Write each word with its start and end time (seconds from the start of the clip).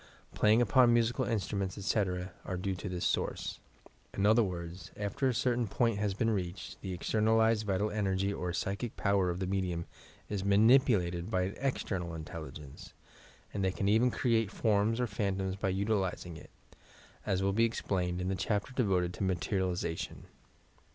Playing 0.33 0.63
upon 0.63 0.91
musical 0.95 1.25
instruments, 1.25 1.77
etc., 1.77 2.31
are 2.43 2.57
due 2.57 2.73
to 2.73 2.89
this 2.89 3.05
source. 3.05 3.59
In 4.15 4.25
other 4.25 4.41
words, 4.41 4.89
after 4.97 5.27
a 5.27 5.33
certain 5.35 5.67
point 5.67 5.99
has 5.99 6.15
been 6.15 6.31
reached, 6.31 6.81
the 6.81 6.91
externalized 6.91 7.67
vital 7.67 7.91
energy 7.91 8.33
or 8.33 8.51
psychic 8.51 8.95
power 8.97 9.29
of 9.29 9.37
the 9.37 9.45
medium 9.45 9.85
is 10.27 10.43
manipulated 10.43 11.29
by 11.29 11.43
an 11.43 11.55
external 11.59 12.15
intelligence, 12.15 12.93
and 13.53 13.63
they 13.63 13.71
can 13.71 13.87
even 13.87 14.09
create 14.09 14.49
forms 14.49 14.99
or 14.99 15.05
phantoms 15.05 15.55
by 15.55 15.69
utilizing 15.69 16.35
it, 16.35 16.49
as 17.23 17.43
will 17.43 17.53
be 17.53 17.65
explained 17.65 18.19
in 18.19 18.27
the 18.27 18.35
chapter 18.35 18.73
devoted 18.73 19.13
to 19.13 19.23
Materialization. 19.23 20.25